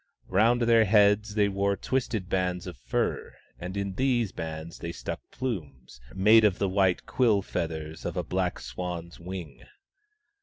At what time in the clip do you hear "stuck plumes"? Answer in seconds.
4.91-6.01